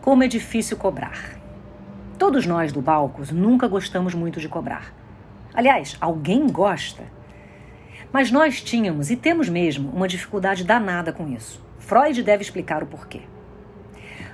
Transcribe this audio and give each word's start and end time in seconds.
Como 0.00 0.22
é 0.22 0.28
difícil 0.28 0.76
cobrar. 0.76 1.38
Todos 2.18 2.46
nós 2.46 2.72
do 2.72 2.80
Balcos 2.80 3.30
nunca 3.30 3.68
gostamos 3.68 4.14
muito 4.14 4.40
de 4.40 4.48
cobrar. 4.48 4.92
Aliás, 5.54 5.96
alguém 6.00 6.46
gosta. 6.46 7.04
Mas 8.12 8.30
nós 8.30 8.62
tínhamos 8.62 9.10
e 9.10 9.16
temos 9.16 9.48
mesmo 9.48 9.90
uma 9.90 10.08
dificuldade 10.08 10.64
danada 10.64 11.12
com 11.12 11.28
isso. 11.28 11.62
Freud 11.78 12.22
deve 12.22 12.42
explicar 12.42 12.82
o 12.82 12.86
porquê. 12.86 13.22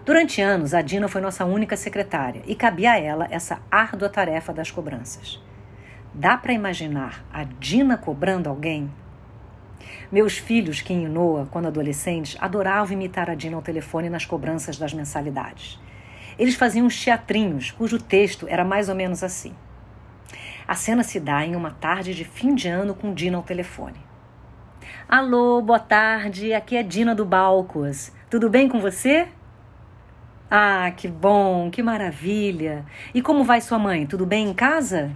Durante 0.05 0.43
anos, 0.43 0.75
a 0.75 0.82
Dina 0.82 1.09
foi 1.09 1.21
nossa 1.21 1.45
única 1.46 1.77
secretária 1.77 2.43
e 2.46 2.55
cabia 2.55 2.93
a 2.93 2.99
ela 2.99 3.27
essa 3.31 3.61
árdua 3.71 4.09
tarefa 4.09 4.53
das 4.53 4.71
cobranças. 4.71 5.43
Dá 6.12 6.37
para 6.37 6.53
imaginar 6.53 7.25
a 7.33 7.43
Dina 7.45 7.96
cobrando 7.96 8.49
alguém? 8.49 8.91
Meus 10.11 10.39
filhos, 10.39 10.81
Kim 10.81 11.05
e 11.05 11.09
Noah, 11.09 11.47
quando 11.51 11.67
adolescentes, 11.67 12.37
adoravam 12.41 12.93
imitar 12.93 13.29
a 13.29 13.35
Dina 13.35 13.57
ao 13.57 13.63
telefone 13.63 14.09
nas 14.09 14.25
cobranças 14.25 14.77
das 14.79 14.93
mensalidades. 14.93 15.81
Eles 16.39 16.55
faziam 16.55 16.87
uns 16.87 17.03
teatrinhos, 17.03 17.71
cujo 17.71 17.99
texto 17.99 18.46
era 18.49 18.65
mais 18.65 18.89
ou 18.89 18.95
menos 18.95 19.23
assim. 19.23 19.55
A 20.67 20.75
cena 20.75 21.03
se 21.03 21.21
dá 21.21 21.45
em 21.45 21.55
uma 21.55 21.71
tarde 21.71 22.15
de 22.15 22.25
fim 22.25 22.55
de 22.55 22.68
ano 22.68 22.95
com 22.95 23.13
Dina 23.13 23.37
ao 23.37 23.43
telefone. 23.43 23.99
Alô, 25.09 25.61
boa 25.61 25.79
tarde, 25.79 26.53
aqui 26.53 26.77
é 26.77 26.82
Dina 26.82 27.15
do 27.15 27.25
Balcos. 27.25 28.11
Tudo 28.31 28.49
bem 28.49 28.68
com 28.68 28.81
você? 28.81 29.29
Ah, 30.51 30.91
que 30.96 31.09
bom, 31.09 31.71
que 31.71 31.82
maravilha. 31.82 32.84
E 33.12 33.20
como 33.20 33.45
vai 33.45 33.61
sua 33.61 33.79
mãe? 33.79 34.06
Tudo 34.06 34.25
bem 34.25 34.48
em 34.48 34.55
casa? 34.55 35.11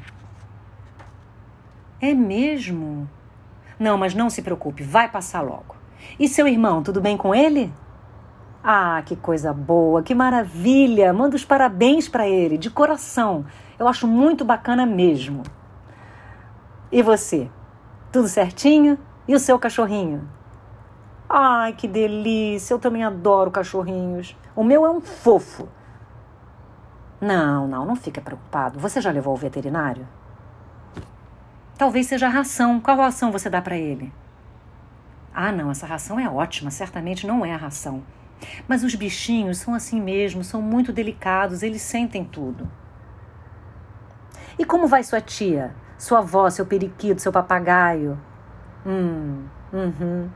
É 2.01 2.15
mesmo? 2.15 3.09
Não, 3.79 3.97
mas 3.97 4.15
não 4.15 4.29
se 4.29 4.43
preocupe, 4.43 4.83
vai 4.83 5.09
passar 5.09 5.41
logo. 5.41 5.77
E 6.19 6.29
seu 6.29 6.47
irmão, 6.49 6.83
tudo 6.83 7.01
bem 7.01 7.17
com 7.17 7.35
ele? 7.35 7.73
Ah, 8.63 9.03
que 9.07 9.15
coisa 9.15 9.53
boa, 9.53 10.03
que 10.03 10.15
maravilha! 10.15 11.13
Manda 11.13 11.37
os 11.37 11.45
parabéns 11.45 12.09
para 12.09 12.29
ele, 12.29 12.59
de 12.59 12.71
coração. 12.71 13.47
Eu 13.79 13.87
acho 13.87 14.07
muito 14.07 14.45
bacana 14.45 14.85
mesmo. 14.85 15.43
E 16.91 17.03
você? 17.03 17.49
Tudo 18.11 18.27
certinho? 18.27 18.99
E 19.29 19.35
o 19.35 19.39
seu 19.39 19.59
cachorrinho? 19.59 20.29
Ai, 21.29 21.73
que 21.73 21.87
delícia! 21.87 22.75
Eu 22.75 22.79
também 22.79 23.05
adoro 23.05 23.51
cachorrinhos. 23.51 24.37
O 24.57 24.65
meu 24.65 24.85
é 24.85 24.91
um 24.91 25.01
fofo. 25.01 25.69
Não, 27.21 27.69
não, 27.69 27.85
não 27.85 27.97
fica 27.97 28.21
preocupado. 28.21 28.79
Você 28.81 29.01
já 29.01 29.11
levou 29.11 29.33
ao 29.33 29.37
veterinário? 29.37 30.07
Talvez 31.79 32.09
seja 32.09 32.27
a 32.27 32.31
ração. 32.31 32.81
Qual 32.81 32.97
ração 32.97 33.31
você 33.31 33.49
dá 33.49 33.63
para 33.63 33.79
ele? 33.79 34.13
Ah, 35.33 35.53
não, 35.53 35.71
essa 35.71 35.87
ração 35.87 36.19
é 36.19 36.29
ótima, 36.29 36.73
certamente 36.73 37.25
não 37.25 37.47
é 37.47 37.55
a 37.55 37.57
ração. 37.57 38.03
Mas 38.67 38.83
os 38.83 38.97
bichinhos 38.97 39.59
são 39.59 39.73
assim 39.73 40.01
mesmo, 40.01 40.43
são 40.43 40.61
muito 40.61 40.93
delicados, 40.93 41.63
eles 41.63 41.81
sentem 41.81 42.25
tudo. 42.25 42.69
E 44.59 44.65
como 44.65 44.89
vai 44.89 45.05
sua 45.05 45.21
tia? 45.21 45.73
Sua 45.97 46.19
avó, 46.19 46.51
seu 46.51 46.67
periquito, 46.67 47.23
seu 47.23 47.31
papagaio? 47.31 48.19
Hum, 48.85 49.45
uhum. 49.73 50.29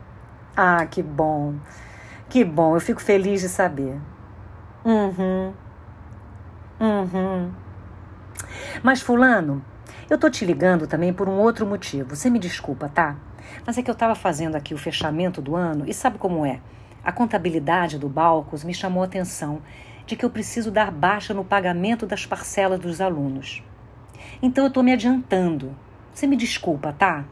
Ah, 0.55 0.85
que 0.85 1.03
bom. 1.03 1.55
Que 2.29 2.45
bom, 2.45 2.75
eu 2.75 2.79
fico 2.79 3.01
feliz 3.01 3.41
de 3.41 3.49
saber. 3.49 3.99
Uhum. 4.85 5.53
Uhum. 6.79 7.51
Mas, 8.81 9.01
Fulano, 9.01 9.63
eu 10.09 10.17
tô 10.17 10.29
te 10.29 10.45
ligando 10.45 10.87
também 10.87 11.13
por 11.13 11.29
um 11.29 11.39
outro 11.39 11.65
motivo. 11.65 12.15
Você 12.15 12.29
me 12.29 12.39
desculpa, 12.39 12.89
tá? 12.89 13.15
Mas 13.65 13.77
é 13.77 13.81
que 13.81 13.89
eu 13.89 13.95
tava 13.95 14.15
fazendo 14.15 14.55
aqui 14.55 14.73
o 14.73 14.77
fechamento 14.77 15.41
do 15.41 15.55
ano 15.55 15.85
e 15.87 15.93
sabe 15.93 16.17
como 16.17 16.45
é? 16.45 16.59
A 17.03 17.11
contabilidade 17.11 17.97
do 17.97 18.07
Balcos 18.07 18.63
me 18.63 18.73
chamou 18.73 19.03
a 19.03 19.05
atenção 19.05 19.61
de 20.05 20.15
que 20.15 20.25
eu 20.25 20.29
preciso 20.29 20.71
dar 20.71 20.91
baixa 20.91 21.33
no 21.33 21.43
pagamento 21.43 22.05
das 22.05 22.25
parcelas 22.25 22.79
dos 22.79 23.01
alunos. 23.01 23.63
Então 24.41 24.65
eu 24.65 24.67
estou 24.67 24.83
me 24.83 24.91
adiantando. 24.93 25.75
Você 26.13 26.27
me 26.27 26.35
desculpa, 26.35 26.93
tá? 26.93 27.25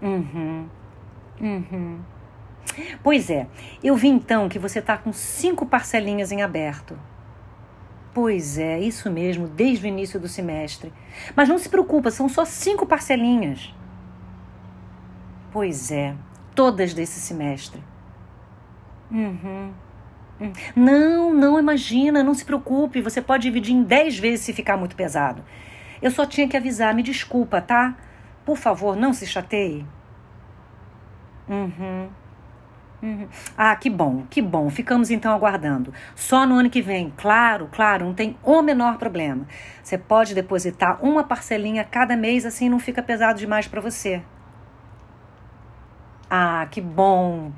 Uhum. 0.00 0.66
Uhum. 1.40 1.98
Pois 3.02 3.30
é, 3.30 3.46
eu 3.82 3.96
vi 3.96 4.08
então 4.08 4.48
que 4.48 4.58
você 4.58 4.78
está 4.78 4.96
com 4.96 5.12
cinco 5.12 5.66
parcelinhas 5.66 6.32
em 6.32 6.42
aberto. 6.42 6.98
Pois 8.14 8.58
é, 8.58 8.78
isso 8.78 9.10
mesmo, 9.10 9.48
desde 9.48 9.86
o 9.86 9.88
início 9.88 10.20
do 10.20 10.28
semestre. 10.28 10.92
Mas 11.34 11.48
não 11.48 11.56
se 11.58 11.68
preocupa, 11.68 12.10
são 12.10 12.28
só 12.28 12.44
cinco 12.44 12.84
parcelinhas. 12.84 13.74
Pois 15.50 15.90
é, 15.90 16.14
todas 16.54 16.92
desse 16.92 17.20
semestre. 17.20 17.82
Uhum. 19.10 19.72
Não, 20.74 21.32
não 21.32 21.58
imagina, 21.58 22.22
não 22.22 22.34
se 22.34 22.44
preocupe. 22.44 23.00
Você 23.00 23.22
pode 23.22 23.44
dividir 23.44 23.74
em 23.74 23.82
10 23.82 24.18
vezes 24.18 24.44
se 24.44 24.52
ficar 24.52 24.76
muito 24.76 24.96
pesado. 24.96 25.42
Eu 26.00 26.10
só 26.10 26.26
tinha 26.26 26.48
que 26.48 26.56
avisar, 26.56 26.94
me 26.94 27.02
desculpa, 27.02 27.60
tá? 27.60 27.96
Por 28.44 28.56
favor, 28.56 28.96
não 28.96 29.12
se 29.12 29.26
chateie. 29.26 29.86
Uhum. 31.48 32.08
Uhum. 33.02 33.26
Ah, 33.58 33.74
que 33.74 33.90
bom, 33.90 34.24
que 34.30 34.40
bom. 34.40 34.70
Ficamos 34.70 35.10
então 35.10 35.32
aguardando. 35.32 35.92
Só 36.14 36.46
no 36.46 36.54
ano 36.54 36.70
que 36.70 36.80
vem, 36.80 37.12
claro, 37.16 37.68
claro, 37.72 38.04
não 38.04 38.14
tem 38.14 38.36
o 38.44 38.62
menor 38.62 38.96
problema. 38.96 39.44
Você 39.82 39.98
pode 39.98 40.34
depositar 40.34 41.04
uma 41.04 41.24
parcelinha 41.24 41.82
cada 41.82 42.16
mês, 42.16 42.46
assim 42.46 42.68
não 42.68 42.78
fica 42.78 43.02
pesado 43.02 43.40
demais 43.40 43.66
para 43.66 43.80
você. 43.80 44.22
Ah, 46.30 46.66
que 46.70 46.80
bom, 46.80 47.52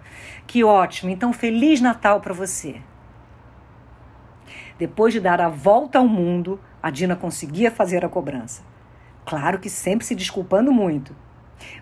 que 0.46 0.64
ótimo. 0.64 1.10
Então, 1.10 1.32
Feliz 1.32 1.80
Natal 1.80 2.20
para 2.20 2.32
você. 2.32 2.80
Depois 4.78 5.12
de 5.12 5.20
dar 5.20 5.40
a 5.40 5.48
volta 5.48 5.98
ao 5.98 6.08
mundo, 6.08 6.58
a 6.82 6.90
Dina 6.90 7.14
conseguia 7.14 7.70
fazer 7.70 8.04
a 8.04 8.08
cobrança. 8.08 8.62
Claro 9.26 9.58
que 9.58 9.70
sempre 9.70 10.04
se 10.06 10.14
desculpando 10.14 10.72
muito. 10.72 11.14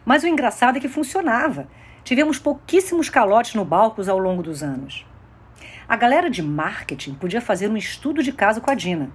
Mas 0.04 0.22
o 0.22 0.28
engraçado 0.28 0.76
é 0.76 0.80
que 0.80 0.88
funcionava. 0.88 1.68
Tivemos 2.04 2.38
pouquíssimos 2.38 3.08
calotes 3.08 3.54
no 3.54 3.64
Balcos 3.64 4.08
ao 4.08 4.18
longo 4.18 4.42
dos 4.42 4.62
anos. 4.62 5.06
A 5.88 5.96
galera 5.96 6.30
de 6.30 6.42
marketing 6.42 7.14
podia 7.14 7.40
fazer 7.40 7.68
um 7.68 7.76
estudo 7.76 8.22
de 8.22 8.32
caso 8.32 8.60
com 8.60 8.70
a 8.70 8.74
Dina. 8.74 9.10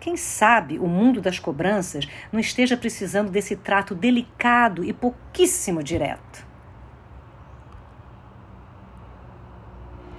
Quem 0.00 0.16
sabe 0.16 0.78
o 0.78 0.86
mundo 0.86 1.20
das 1.20 1.38
cobranças 1.38 2.08
não 2.32 2.40
esteja 2.40 2.76
precisando 2.76 3.30
desse 3.30 3.54
trato 3.54 3.94
delicado 3.94 4.82
e 4.82 4.92
pouquíssimo 4.92 5.82
direto. 5.82 6.49